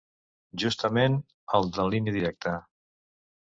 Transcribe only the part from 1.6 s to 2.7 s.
de línia directa.